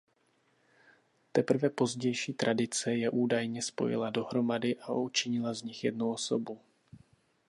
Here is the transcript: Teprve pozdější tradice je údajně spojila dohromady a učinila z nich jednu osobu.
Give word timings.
Teprve 1.31 1.69
pozdější 1.69 2.33
tradice 2.33 2.95
je 2.95 3.09
údajně 3.09 3.61
spojila 3.61 4.09
dohromady 4.09 4.77
a 4.79 4.93
učinila 4.93 5.53
z 5.53 5.63
nich 5.63 5.83
jednu 5.83 6.09
osobu. 6.11 6.59